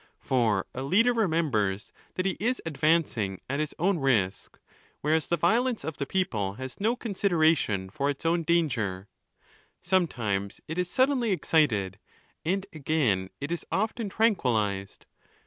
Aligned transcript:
For 0.19 0.65
a 0.73 0.81
leader 0.81 1.13
remembers 1.13 1.91
that 2.15 2.25
he 2.25 2.35
is 2.39 2.59
advancing 2.65 3.39
at 3.47 3.59
his 3.59 3.75
own 3.77 3.99
risk, 3.99 4.57
whereas 5.01 5.27
the: 5.27 5.37
violence 5.37 5.83
of 5.83 5.97
the 5.97 6.07
people 6.07 6.55
has 6.55 6.79
no 6.81 6.95
consideration 6.95 7.87
for 7.87 8.09
its 8.09 8.25
own 8.25 8.41
danger; 8.41 9.07
sometimes 9.83 10.59
it 10.67 10.79
is 10.79 10.89
suddenly 10.89 11.29
excited, 11.31 11.99
and 12.43 12.65
again 12.73 13.29
it 13.39 13.51
is. 13.51 13.63
often 13.71 14.09
tranquillized. 14.09 15.05